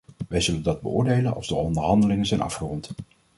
[0.27, 2.91] Wij zullen dat beoordelen als de onderhandelingen zijn afgerond.